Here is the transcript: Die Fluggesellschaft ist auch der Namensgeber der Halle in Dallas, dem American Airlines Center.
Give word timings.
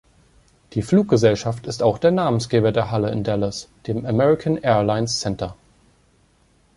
Die 0.73 0.81
Fluggesellschaft 0.81 1.67
ist 1.67 1.83
auch 1.83 1.99
der 1.99 2.09
Namensgeber 2.09 2.71
der 2.71 2.89
Halle 2.89 3.11
in 3.11 3.23
Dallas, 3.23 3.69
dem 3.85 4.03
American 4.07 4.57
Airlines 4.57 5.19
Center. 5.19 5.55